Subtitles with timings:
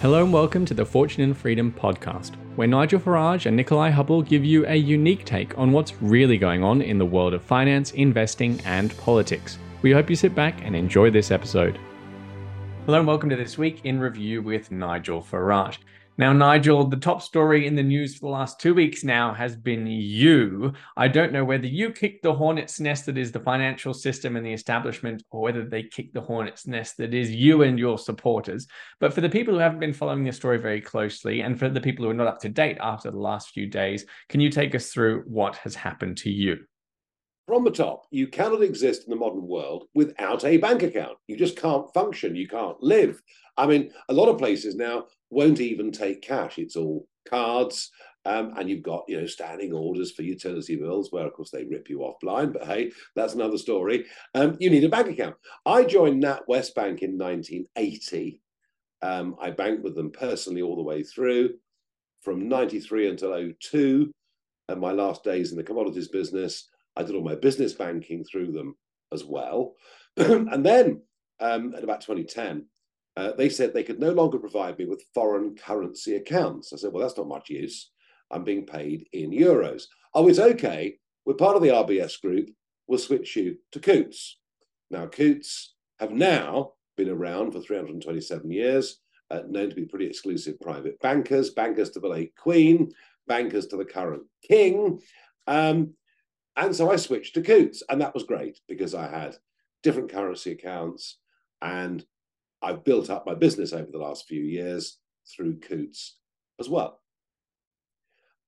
[0.00, 4.22] Hello and welcome to the Fortune and Freedom podcast, where Nigel Farage and Nikolai Hubble
[4.22, 7.90] give you a unique take on what's really going on in the world of finance,
[7.90, 9.58] investing, and politics.
[9.82, 11.80] We hope you sit back and enjoy this episode.
[12.86, 15.78] Hello and welcome to this week in review with Nigel Farage.
[16.18, 19.54] Now, Nigel, the top story in the news for the last two weeks now has
[19.54, 20.72] been you.
[20.96, 24.44] I don't know whether you kicked the hornet's nest that is the financial system and
[24.44, 28.66] the establishment, or whether they kicked the hornet's nest that is you and your supporters.
[28.98, 31.80] But for the people who haven't been following the story very closely, and for the
[31.80, 34.74] people who are not up to date after the last few days, can you take
[34.74, 36.56] us through what has happened to you?
[37.46, 41.16] From the top, you cannot exist in the modern world without a bank account.
[41.28, 42.34] You just can't function.
[42.34, 43.22] You can't live.
[43.56, 46.58] I mean, a lot of places now won't even take cash.
[46.58, 47.90] It's all cards.
[48.24, 51.64] Um, and you've got, you know, standing orders for utility bills, where of course they
[51.64, 52.52] rip you off blind.
[52.52, 54.04] But hey, that's another story.
[54.34, 55.36] Um, you need a bank account.
[55.64, 58.42] I joined NatWest Bank in 1980.
[59.00, 61.54] Um, I banked with them personally all the way through
[62.20, 64.10] from 93 until 02.
[64.68, 68.52] And my last days in the commodities business, I did all my business banking through
[68.52, 68.74] them
[69.12, 69.76] as well.
[70.16, 71.00] and then
[71.40, 72.66] um, at about 2010,
[73.18, 76.72] uh, they said they could no longer provide me with foreign currency accounts.
[76.72, 77.90] I said, well, that's not much use.
[78.30, 79.86] I'm being paid in euros.
[80.14, 80.94] Oh, it's okay.
[81.26, 82.48] We're part of the RBS group.
[82.86, 84.38] We'll switch you to Coutts.
[84.92, 89.00] Now, Coutts have now been around for 327 years,
[89.32, 92.92] uh, known to be pretty exclusive private bankers, bankers to the late Queen,
[93.26, 95.00] bankers to the current King.
[95.48, 95.94] Um,
[96.54, 99.34] and so I switched to Coutts, and that was great because I had
[99.82, 101.18] different currency accounts,
[101.60, 102.04] and
[102.62, 106.16] I've built up my business over the last few years through Coutts
[106.58, 107.00] as well.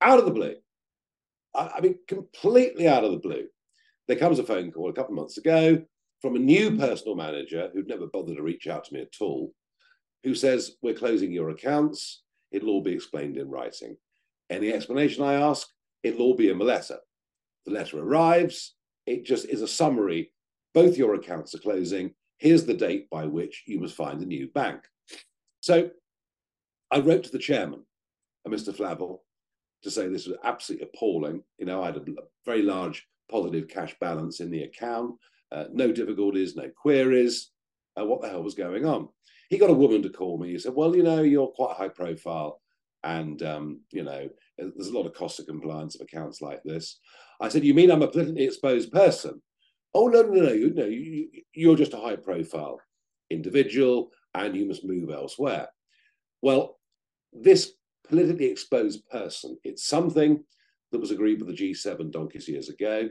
[0.00, 0.56] Out of the blue,
[1.54, 3.46] I, I mean, completely out of the blue,
[4.08, 5.82] there comes a phone call a couple of months ago
[6.20, 9.52] from a new personal manager who'd never bothered to reach out to me at all,
[10.24, 12.22] who says, We're closing your accounts.
[12.50, 13.96] It'll all be explained in writing.
[14.50, 15.68] Any explanation I ask,
[16.02, 16.98] it'll all be in the letter.
[17.66, 18.74] The letter arrives.
[19.06, 20.32] It just is a summary.
[20.74, 22.14] Both your accounts are closing.
[22.40, 24.80] Here's the date by which you must find a new bank.
[25.60, 25.90] So
[26.90, 27.84] I wrote to the chairman,
[28.48, 28.74] Mr.
[28.74, 29.22] Flavel,
[29.82, 31.42] to say this was absolutely appalling.
[31.58, 32.04] You know, I had a
[32.44, 35.14] very large positive cash balance in the account,
[35.52, 37.50] uh, no difficulties, no queries.
[37.98, 39.08] Uh, what the hell was going on?
[39.50, 40.50] He got a woman to call me.
[40.50, 42.60] He said, Well, you know, you're quite high profile
[43.02, 46.98] and um, you know there's a lot of cost of compliance of accounts like this.
[47.40, 49.40] I said, "You mean I'm a politically exposed person?"
[49.94, 52.80] Oh no, no, no, you, no, you, you're just a high profile
[53.30, 55.68] individual, and you must move elsewhere.
[56.42, 56.78] Well,
[57.32, 57.72] this
[58.08, 60.42] politically exposed person, it's something
[60.92, 63.08] that was agreed with the G7 donkeys years ago.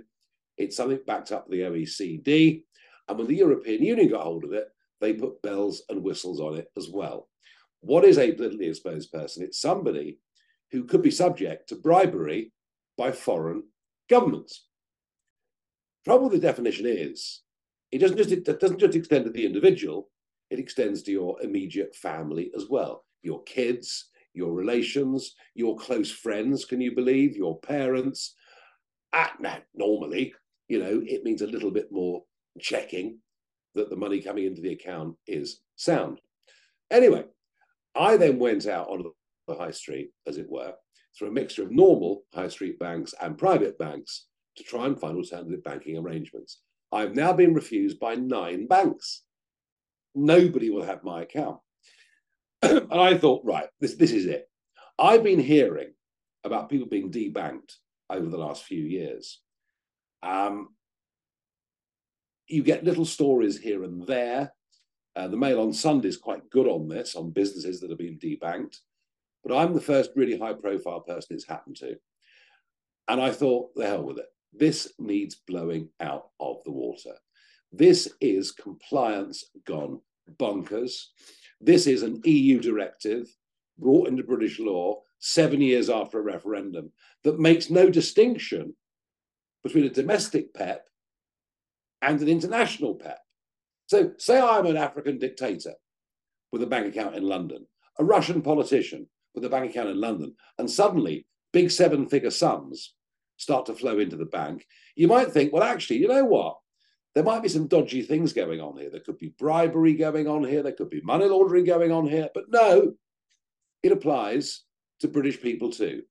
[0.57, 2.63] It's something backed up the OECD,
[3.07, 4.67] and when the European Union got hold of it,
[5.01, 7.29] they put bells and whistles on it as well.
[7.81, 9.43] What is a politically exposed person?
[9.43, 10.19] It's somebody
[10.71, 12.51] who could be subject to bribery
[12.97, 13.63] by foreign
[14.09, 14.67] governments.
[16.09, 17.43] Trouble with the definition is
[17.91, 20.09] it doesn't just it doesn't just extend to the individual,
[20.49, 23.05] it extends to your immediate family as well.
[23.21, 28.33] Your kids, your relations, your close friends, can you believe, your parents.
[29.13, 29.35] Ah,
[29.75, 30.33] normally,
[30.67, 32.23] you know, it means a little bit more
[32.59, 33.19] checking
[33.75, 36.19] that the money coming into the account is sound.
[36.89, 37.23] Anyway,
[37.95, 39.03] I then went out on
[39.47, 40.73] the high street, as it were,
[41.15, 44.25] through a mixture of normal high street banks and private banks
[44.59, 46.61] to try and find alternative banking arrangements.
[46.91, 49.23] I've now been refused by nine banks.
[50.13, 51.57] Nobody will have my account.
[52.61, 54.47] and I thought, right, this, this is it.
[54.97, 55.93] I've been hearing
[56.43, 57.73] about people being debanked
[58.09, 59.41] over the last few years.
[60.23, 60.69] Um,
[62.47, 64.51] you get little stories here and there
[65.19, 68.19] uh, the Mail on Sunday is quite good on this, on businesses that have been
[68.19, 68.77] debanked.
[69.43, 71.95] But I'm the first really high profile person it's happened to.
[73.09, 74.27] And I thought, the hell with it.
[74.53, 77.15] This needs blowing out of the water.
[77.71, 80.01] This is compliance gone
[80.37, 81.05] bonkers.
[81.61, 83.27] This is an EU directive
[83.77, 86.91] brought into British law seven years after a referendum
[87.23, 88.75] that makes no distinction
[89.63, 90.87] between a domestic PEP
[92.01, 93.19] and an international PEP.
[93.87, 95.73] So, say I'm an African dictator
[96.51, 97.67] with a bank account in London,
[97.99, 102.93] a Russian politician with a bank account in London, and suddenly big seven figure sums
[103.39, 104.67] start to flow into the bank.
[104.95, 106.57] You might think, well, actually, you know what?
[107.15, 108.91] There might be some dodgy things going on here.
[108.91, 110.61] There could be bribery going on here.
[110.61, 112.29] There could be money laundering going on here.
[112.33, 112.93] But no,
[113.81, 114.61] it applies
[114.99, 116.03] to British people too.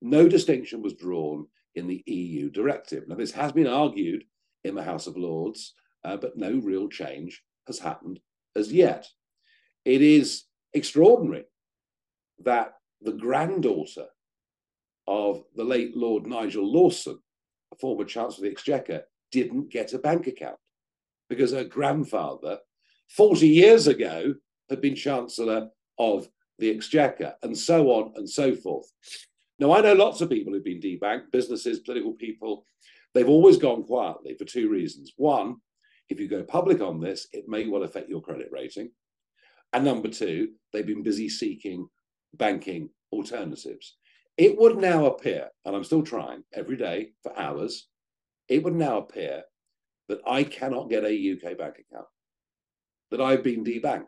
[0.00, 3.06] No distinction was drawn in the EU directive.
[3.06, 4.24] Now, this has been argued
[4.64, 5.74] in the House of Lords
[6.04, 8.20] uh, but no real change has happened
[8.56, 9.06] as yet.
[9.84, 11.44] It is extraordinary
[12.44, 14.06] that the granddaughter
[15.10, 17.18] of the late Lord Nigel Lawson,
[17.72, 19.02] a former Chancellor of the Exchequer,
[19.32, 20.56] didn't get a bank account
[21.28, 22.58] because her grandfather,
[23.08, 24.34] 40 years ago,
[24.70, 25.68] had been Chancellor
[25.98, 26.28] of
[26.60, 28.86] the Exchequer, and so on and so forth.
[29.58, 32.64] Now, I know lots of people who've been debanked, businesses, political people.
[33.12, 35.12] They've always gone quietly for two reasons.
[35.16, 35.56] One,
[36.08, 38.92] if you go public on this, it may well affect your credit rating.
[39.72, 41.88] And number two, they've been busy seeking
[42.34, 43.96] banking alternatives.
[44.40, 47.88] It would now appear, and I'm still trying every day for hours,
[48.48, 49.42] it would now appear
[50.08, 52.06] that I cannot get a UK bank account,
[53.10, 54.06] that I've been debanked,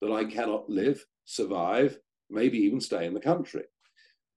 [0.00, 1.98] that I cannot live, survive,
[2.30, 3.64] maybe even stay in the country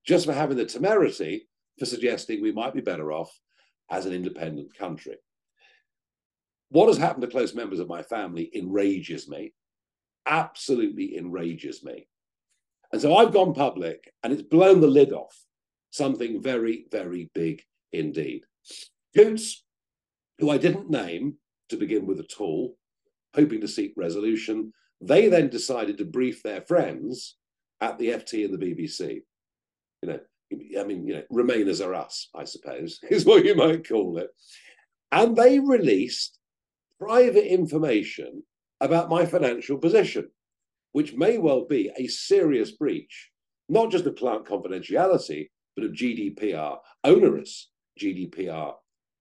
[0.06, 1.48] just for having the temerity
[1.80, 3.32] for suggesting we might be better off
[3.90, 5.16] as an independent country.
[6.68, 9.54] What has happened to close members of my family enrages me,
[10.26, 12.10] absolutely enrages me.
[12.92, 15.36] And so I've gone public and it's blown the lid off
[15.92, 17.62] something very, very big
[17.92, 18.44] indeed.
[19.16, 19.64] Coutts,
[20.40, 21.36] who I didn't name
[21.70, 22.78] to begin with at all,
[23.36, 27.36] hoping to seek resolution, they then decided to brief their friends
[27.82, 29.22] at the FT and the BBC
[30.02, 30.20] you know,
[30.80, 34.30] I mean, you know, Remainers are us, I suppose, is what you might call it.
[35.12, 36.38] And they released
[37.00, 38.44] private information
[38.82, 40.30] about my financial position,
[40.92, 43.32] which may well be a serious breach,
[43.70, 47.70] not just of client confidentiality, but of GDPR, onerous
[48.00, 48.74] GDPR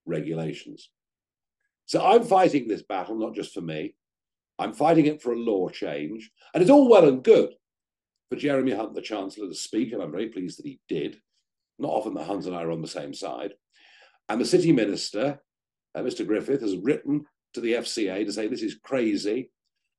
[0.06, 0.90] regulations.
[1.86, 3.94] So I'm fighting this battle, not just for me.
[4.58, 6.30] I'm fighting it for a law change.
[6.54, 7.50] And it's all well and good
[8.30, 11.20] for Jeremy Hunt, the Chancellor, to speak, and I'm very pleased that he did.
[11.78, 13.52] Not often that Hunt and I are on the same side.
[14.28, 15.40] And the City Minister,
[15.94, 16.26] uh, Mr.
[16.26, 17.24] Griffith, has written
[17.54, 19.50] to the FCA to say this is crazy,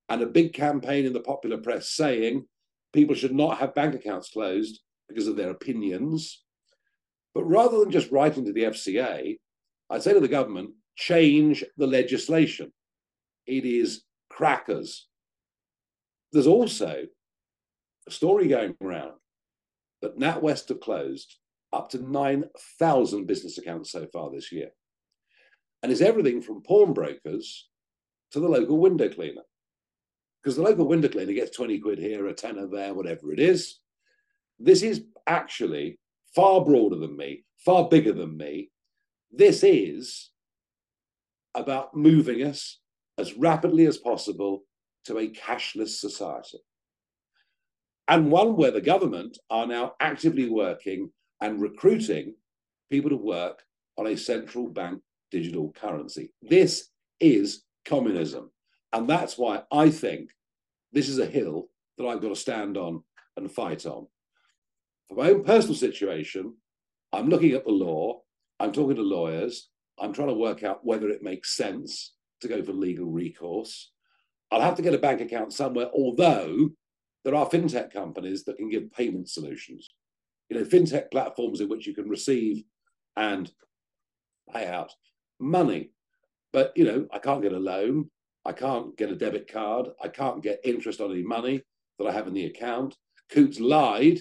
[0.10, 2.46] and a big campaign in the popular press saying
[2.94, 6.44] people should not have bank accounts closed because of their opinions.
[7.34, 9.38] But rather than just writing to the FCA,
[9.90, 12.74] I'd say to the government, change the legislation.
[13.46, 15.08] It is crackers.
[16.34, 17.04] There's also
[18.08, 19.14] a story going around
[20.02, 21.38] that NatWest have closed
[21.74, 24.70] up to 9,000 business accounts so far this year.
[25.84, 27.70] And it's everything from pawnbrokers
[28.32, 29.44] to the local window cleaner.
[30.48, 33.82] Because the local window cleaner gets 20 quid here, a tenner there, whatever it is.
[34.58, 36.00] This is actually
[36.34, 38.72] far broader than me, far bigger than me.
[39.30, 40.32] This is
[41.54, 42.80] about moving us
[43.18, 44.64] as rapidly as possible
[45.04, 46.60] to a cashless society
[48.08, 51.12] and one where the government are now actively working
[51.42, 52.36] and recruiting
[52.90, 53.64] people to work
[53.98, 56.32] on a central bank digital currency.
[56.42, 56.88] This
[57.20, 58.50] is communism.
[58.94, 60.30] And that's why I think
[60.92, 61.68] this is a hill
[61.98, 63.04] that I've got to stand on
[63.36, 64.08] and fight on.
[65.10, 66.56] For my own personal situation,
[67.14, 68.22] I'm looking at the law,
[68.60, 69.70] I'm talking to lawyers,
[70.00, 73.92] I'm trying to work out whether it makes sense to go for legal recourse.
[74.52, 76.70] I'll have to get a bank account somewhere, although
[77.26, 79.90] there are fintech companies that can give payment solutions.
[80.50, 82.64] You know, fintech platforms in which you can receive
[83.18, 83.52] and
[84.54, 84.94] pay out
[85.40, 85.92] money.
[86.54, 88.10] But you know, I can't get a loan,
[88.48, 91.62] I can't get a debit card, I can't get interest on any money
[92.00, 92.96] that I have in the account.
[93.30, 94.20] Coutts lied.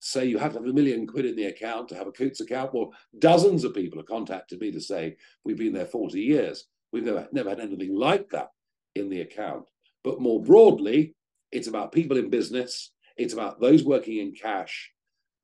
[0.00, 2.40] Say you have to have a million quid in the account to have a Coutts
[2.40, 2.74] account.
[2.74, 6.66] Well, dozens of people have contacted me to say we've been there 40 years.
[6.92, 8.48] We've never, never had anything like that
[8.96, 9.66] in the account.
[10.02, 11.14] But more broadly,
[11.52, 12.90] it's about people in business.
[13.16, 14.90] It's about those working in cash.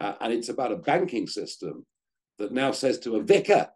[0.00, 1.86] Uh, and it's about a banking system
[2.38, 3.68] that now says to a vicar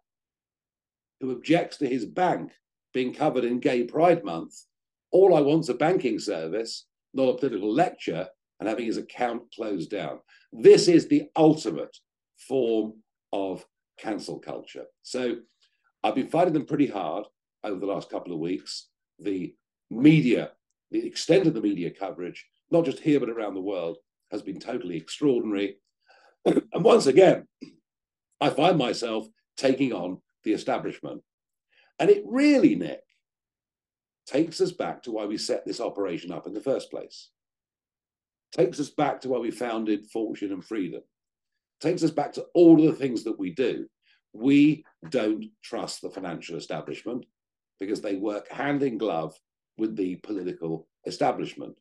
[1.21, 2.51] who objects to his bank
[2.93, 4.53] being covered in Gay Pride Month,
[5.11, 8.27] all I want's a banking service, not a political lecture,
[8.59, 10.19] and having his account closed down.
[10.53, 11.95] This is the ultimate
[12.37, 12.93] form
[13.33, 13.65] of
[13.97, 14.85] cancel culture.
[15.03, 15.37] So
[16.03, 17.25] I've been fighting them pretty hard
[17.63, 18.87] over the last couple of weeks.
[19.19, 19.55] The
[19.89, 20.51] media
[20.91, 23.97] the extent of the media coverage, not just here but around the world,
[24.29, 25.77] has been totally extraordinary.
[26.45, 27.47] and once again,
[28.39, 31.21] I find myself taking on the establishment.
[31.99, 33.03] And it really, Nick,
[34.25, 37.29] takes us back to why we set this operation up in the first place.
[38.51, 41.01] Takes us back to why we founded Fortune and Freedom.
[41.79, 43.87] Takes us back to all of the things that we do.
[44.33, 47.25] We don't trust the financial establishment
[47.79, 49.37] because they work hand in glove
[49.77, 51.75] with the political establishment.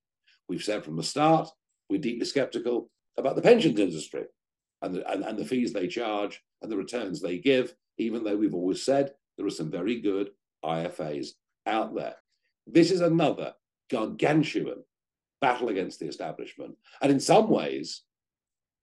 [0.48, 1.48] We've said from the start,
[1.88, 4.24] we're deeply skeptical about the pensions industry
[4.82, 8.36] and the, and, and the fees they charge and the returns they give, even though
[8.36, 10.32] we've always said there are some very good
[10.62, 11.28] IFAs
[11.66, 12.16] out there.
[12.66, 13.54] This is another
[13.90, 14.84] gargantuan
[15.40, 16.76] battle against the establishment.
[17.00, 18.02] And in some ways,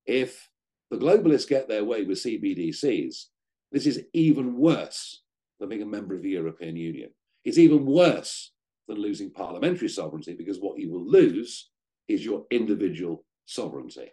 [0.08, 0.50] if
[0.90, 3.26] the globalists get their way with CBDCs,
[3.72, 5.22] this is even worse
[5.60, 7.12] than being a member of the European Union.
[7.46, 8.52] It's even worse
[8.88, 11.70] than losing parliamentary sovereignty because what you will lose
[12.08, 14.12] is your individual sovereignty.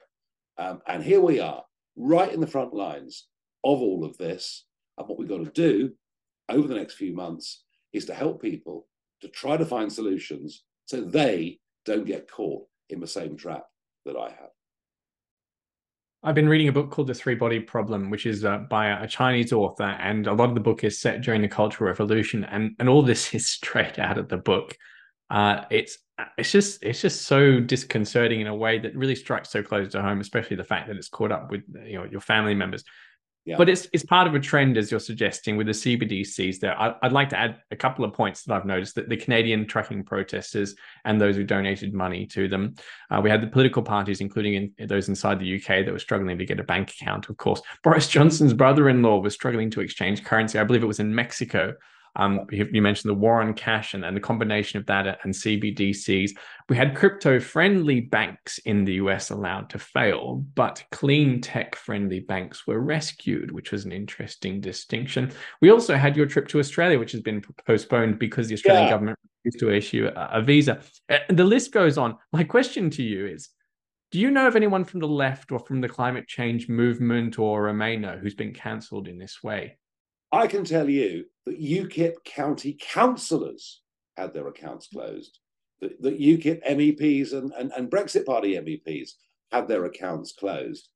[0.59, 1.65] Um, and here we are,
[1.97, 3.29] right in the front lines
[3.65, 4.67] of all of this.
[4.99, 5.95] And what we've got to do
[6.49, 8.87] over the next few months is to help people
[9.21, 13.65] to try to find solutions so they don't get caught in the same trap
[14.05, 14.51] that I have.
[16.23, 19.07] I've been reading a book called The Three Body Problem, which is uh, by a
[19.07, 22.75] Chinese author, and a lot of the book is set during the Cultural Revolution, and
[22.79, 24.77] and all this is straight out of the book.
[25.29, 25.99] Uh, it's
[26.39, 30.01] it's just it's just so disconcerting in a way that really strikes so close to
[30.01, 32.85] home, especially the fact that it's caught up with you know your family members.
[33.45, 33.57] Yeah.
[33.59, 36.61] But it's it's part of a trend, as you're suggesting, with the CBDCs.
[36.61, 39.19] There, I, would like to add a couple of points that I've noticed that the
[39.19, 40.75] Canadian trucking protesters
[41.05, 42.75] and those who donated money to them.
[43.11, 46.39] Uh, we had the political parties, including in, those inside the UK, that were struggling
[46.39, 47.29] to get a bank account.
[47.29, 50.59] Of course, Boris Johnson's brother-in-law was struggling to exchange currency.
[50.59, 51.75] I believe it was in Mexico
[52.17, 56.31] um, you, mentioned the war on cash and, and the combination of that and CBDCs.
[56.69, 62.21] We had crypto friendly banks in the US allowed to fail, but clean tech friendly
[62.21, 65.33] banks were rescued, which was an interesting distinction.
[65.61, 68.91] We also had your trip to Australia, which has been postponed because the Australian yeah.
[68.91, 70.81] government refused to issue a, a visa.
[71.29, 72.17] The list goes on.
[72.33, 73.51] My question to you is
[74.13, 77.69] do you know of anyone from the left or from the climate change movement or
[77.69, 79.79] a Remainer who's been cancelled in this way?
[80.35, 83.83] I can tell you that UKIP county councillors
[84.17, 85.39] had their accounts closed,
[85.81, 89.13] that, that UKIP MEPs and, and, and Brexit Party MEPs
[89.53, 90.89] had their accounts closed.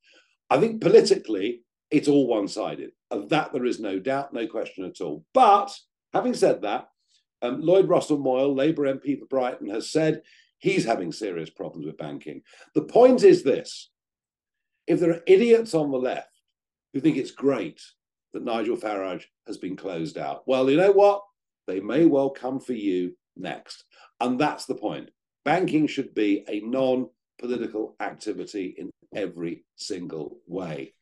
[0.50, 2.90] I think politically, it's all one sided.
[3.12, 5.24] Of that, there is no doubt, no question at all.
[5.32, 5.72] But
[6.12, 6.88] having said that,
[7.40, 10.22] um, Lloyd Russell Moyle, Labour MP for Brighton, has said
[10.58, 12.42] he's having serious problems with banking.
[12.74, 13.90] The point is this
[14.88, 16.30] if there are idiots on the left
[16.92, 17.80] who think it's great
[18.38, 20.42] that Nigel Farage has been closed out.
[20.46, 21.22] Well, you know what?
[21.66, 23.84] They may well come for you next.
[24.20, 25.10] And that's the point.
[25.44, 27.08] Banking should be a non
[27.40, 30.94] political activity in every single way.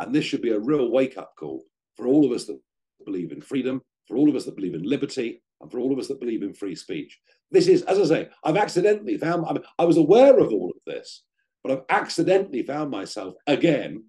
[0.00, 1.64] And this should be a real wake up call
[1.96, 2.60] for all of us that
[3.04, 5.98] believe in freedom, for all of us that believe in liberty, and for all of
[5.98, 7.18] us that believe in free speech.
[7.50, 10.70] This is, as I say, I've accidentally found, I, mean, I was aware of all
[10.70, 11.22] of this,
[11.62, 14.04] but I've accidentally found myself again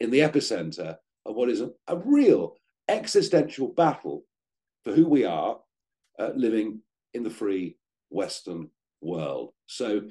[0.00, 2.56] in the epicenter of what is a, a real
[2.88, 4.24] existential battle
[4.84, 5.58] for who we are
[6.18, 6.80] uh, living
[7.14, 7.76] in the free
[8.10, 9.52] Western world.
[9.66, 10.02] So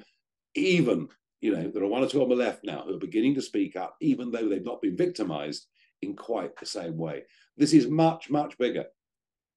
[0.54, 1.08] even,
[1.40, 3.42] you know, there are one or two on the left now who are beginning to
[3.42, 5.66] speak up, even though they've not been victimized
[6.02, 7.22] in quite the same way.
[7.56, 8.84] This is much, much bigger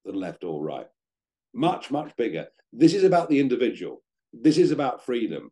[0.04, 0.86] than left or right.
[1.52, 2.46] Much, much bigger.
[2.72, 4.02] This is about the individual.
[4.32, 5.50] This is about freedom.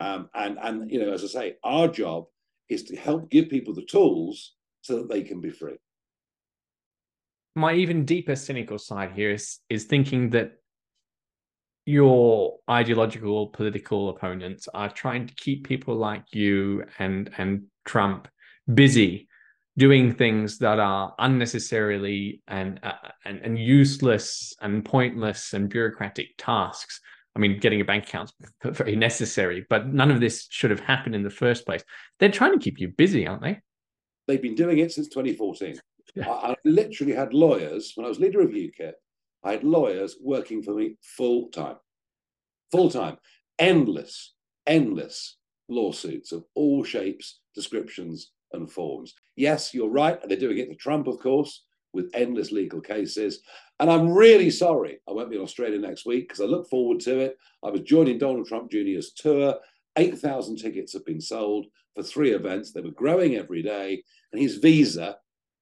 [0.00, 2.24] Um, and, and, you know, as I say, our job
[2.68, 4.54] is to help give people the tools
[4.84, 5.76] so that they can be free.
[7.56, 10.52] My even deeper cynical side here is is thinking that
[11.86, 18.28] your ideological political opponents are trying to keep people like you and and Trump
[18.72, 19.28] busy
[19.76, 22.92] doing things that are unnecessarily and uh,
[23.24, 27.00] and, and useless and pointless and bureaucratic tasks.
[27.36, 30.80] I mean, getting a bank account is very necessary, but none of this should have
[30.80, 31.82] happened in the first place.
[32.18, 33.60] They're trying to keep you busy, aren't they?
[34.26, 35.78] They've been doing it since 2014.
[36.14, 36.30] Yeah.
[36.30, 38.92] I, I, literally had lawyers, when I was leader of UKIP,
[39.42, 41.76] I had lawyers working for me full time.
[42.70, 43.16] Full time.
[43.58, 44.34] Endless,
[44.66, 45.38] endless
[45.68, 49.14] lawsuits of all shapes, descriptions, and forms.
[49.34, 50.20] Yes, you're right.
[50.28, 53.40] They're doing it to Trump, of course, with endless legal cases.
[53.80, 57.00] And I'm really sorry I won't be in Australia next week because I look forward
[57.00, 57.38] to it.
[57.64, 59.56] I was joining Donald Trump Jr.'s tour.
[59.96, 62.72] 8,000 tickets have been sold for three events.
[62.72, 64.02] They were growing every day.
[64.32, 65.16] And his visa,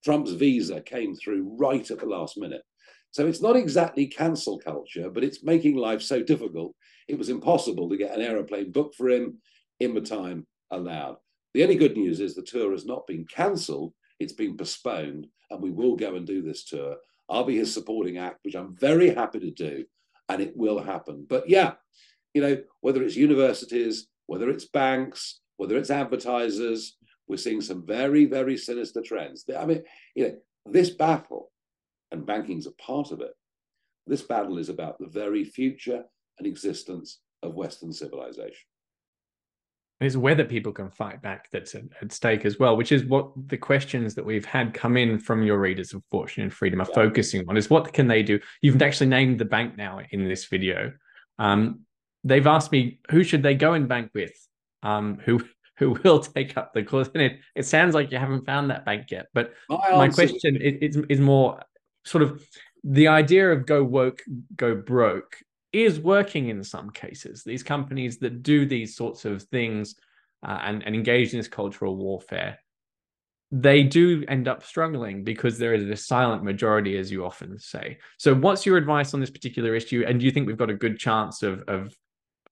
[0.04, 2.62] Trump's visa, came through right at the last minute.
[3.10, 6.74] So it's not exactly cancel culture, but it's making life so difficult.
[7.08, 9.38] It was impossible to get an aeroplane booked for him
[9.80, 11.16] in the time allowed.
[11.52, 15.62] The only good news is the tour has not been cancelled, it's been postponed, and
[15.62, 16.96] we will go and do this tour.
[17.28, 19.84] I'll be his supporting act, which I'm very happy to do,
[20.30, 21.26] and it will happen.
[21.28, 21.72] But yeah,
[22.32, 26.96] you know, whether it's universities, whether it's banks, whether it's advertisers,
[27.28, 29.44] we're seeing some very, very sinister trends.
[29.56, 29.84] I mean,
[30.16, 30.34] you know,
[30.66, 31.52] this battle,
[32.10, 33.30] and banking's a part of it,
[34.08, 36.02] this battle is about the very future
[36.38, 38.66] and existence of Western civilization.
[40.00, 43.56] It's whether people can fight back that's at, stake as well, which is what the
[43.56, 46.94] questions that we've had come in from your readers of Fortune and Freedom are yeah.
[46.96, 48.40] focusing on is what can they do?
[48.62, 50.92] You've actually named the bank now in this video.
[51.38, 51.82] Um,
[52.24, 54.32] they've asked me who should they go and bank with,
[54.82, 55.44] um, who
[55.78, 57.10] who will take up the cause.
[57.14, 59.26] And it, it sounds like you haven't found that bank yet.
[59.34, 61.60] But my, my question is, is more
[62.04, 62.44] sort of
[62.84, 64.20] the idea of go woke,
[64.56, 65.36] go broke
[65.72, 67.42] is working in some cases.
[67.42, 69.94] These companies that do these sorts of things
[70.46, 72.58] uh, and, and engage in this cultural warfare,
[73.50, 77.98] they do end up struggling because there is a silent majority, as you often say.
[78.18, 80.04] So, what's your advice on this particular issue?
[80.06, 81.94] And do you think we've got a good chance of of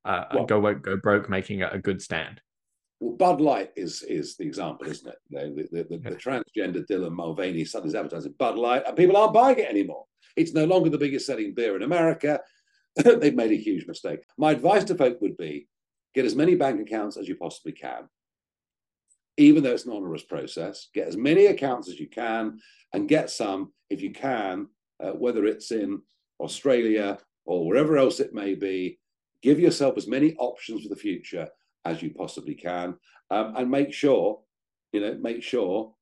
[0.04, 2.40] uh, well, go go broke making a, a, good stand?
[3.00, 5.16] Well, Bud Light is is the example, isn't it?
[5.30, 9.58] The, the, the, the transgender Dylan Mulvaney suddenly advertising Bud Light, and people aren't buying
[9.58, 10.04] it anymore.
[10.36, 12.40] It's no longer the biggest selling beer in America.
[12.96, 14.20] They've made a huge mistake.
[14.38, 15.68] My advice to folk would be
[16.14, 18.08] get as many bank accounts as you possibly can,
[19.36, 20.88] even though it's an onerous process.
[20.94, 22.58] Get as many accounts as you can
[22.92, 24.68] and get some, if you can,
[25.02, 26.00] uh, whether it's in
[26.40, 28.98] Australia or wherever else it may be.
[29.42, 31.48] Give yourself as many options for the future
[31.84, 32.94] as you possibly can,
[33.30, 34.40] um, and make sure,
[34.92, 35.92] you know, make sure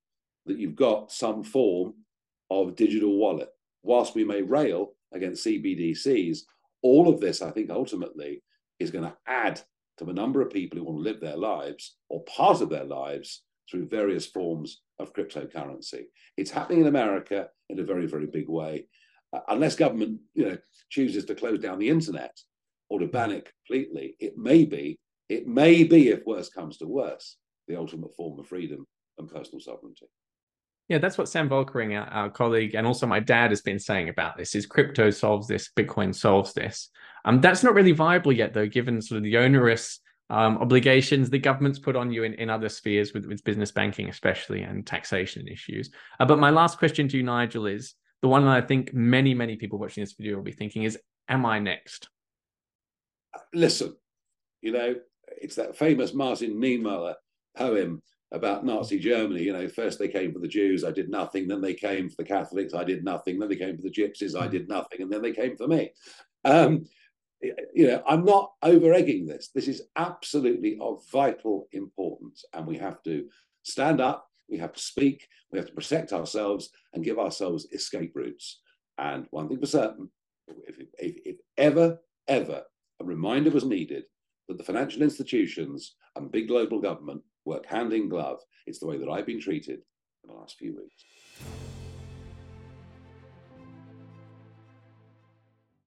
[0.47, 1.95] that you've got some form
[2.51, 3.51] of digital wallet.
[3.83, 6.41] Whilst we may rail against CBDCs,
[6.83, 8.43] all of this, I think, ultimately
[8.81, 9.61] is going to add
[9.99, 12.85] to the number of people who want to live their lives or part of their
[12.85, 16.05] lives through various forms of cryptocurrency.
[16.37, 18.87] It's happening in America in a very, very big way.
[19.33, 22.37] Uh, unless government, you know, chooses to close down the internet
[22.89, 26.87] or to ban it completely, it may be, it may be, if worse comes to
[26.87, 28.87] worse, the ultimate form of freedom
[29.19, 30.07] and personal sovereignty.
[30.89, 34.09] Yeah, that's what Sam Volkering, our, our, colleague, and also my dad has been saying
[34.09, 36.89] about this: is crypto solves this, Bitcoin solves this.
[37.27, 41.39] Um, that's not really viable yet, though, given sort of the onerous um, obligations the
[41.39, 45.47] government's put on you in, in other spheres with, with business banking, especially, and taxation
[45.49, 45.91] issues.
[46.21, 49.35] Uh, but my last question to you, Nigel, is the one that I think many,
[49.35, 52.09] many people watching this video will be thinking is, am I next?
[53.55, 53.97] Listen,
[54.61, 54.95] you know,
[55.41, 57.15] it's that famous Martin Niemöller
[57.57, 58.03] poem
[58.33, 59.43] about Nazi Germany.
[59.43, 61.49] You know, first they came for the Jews, I did nothing.
[61.49, 63.39] Then they came for the Catholics, I did nothing.
[63.39, 64.53] Then they came for the Gypsies, I hmm.
[64.53, 65.03] did nothing.
[65.03, 65.93] And then they came for me.
[66.45, 66.87] Um,
[67.41, 69.51] you know, I'm not over egging this.
[69.55, 72.45] This is absolutely of vital importance.
[72.53, 73.27] And we have to
[73.63, 78.13] stand up, we have to speak, we have to protect ourselves and give ourselves escape
[78.15, 78.61] routes.
[78.99, 80.11] And one thing for certain,
[80.49, 80.87] if, if,
[81.25, 82.65] if ever, ever
[83.01, 84.05] a reminder was needed
[84.49, 88.41] that the financial institutions and big global government work hand in glove.
[88.67, 89.81] It's the way that I've been treated
[90.25, 91.78] in the last few weeks.